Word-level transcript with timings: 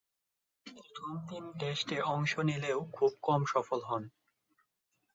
প্রথম 0.65 1.11
তিন 1.29 1.43
টেস্টে 1.59 1.97
অংশ 2.07 2.31
নিলেও 2.39 2.79
খুব 2.91 3.11
কম 3.21 3.41
সফল 3.45 3.79
হন। 3.83 4.03